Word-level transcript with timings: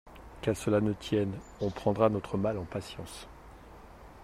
Qu’à 0.41 0.55
cela 0.55 0.81
ne 0.81 0.93
tienne, 0.93 1.37
on 1.59 1.69
prendra 1.69 2.09
notre 2.09 2.35
mal 2.35 2.57
en 2.57 2.65
patience. 2.65 3.27